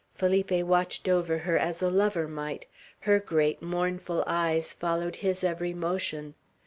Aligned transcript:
Felipe 0.15 0.63
watched 0.63 1.07
over 1.07 1.37
her 1.37 1.59
as 1.59 1.79
a 1.79 1.91
lover 1.91 2.27
might; 2.27 2.65
her 3.01 3.19
great 3.19 3.61
mournful 3.61 4.23
eyes 4.25 4.73
followed 4.73 5.17
his 5.17 5.43
every 5.43 5.75
motion. 5.75 6.33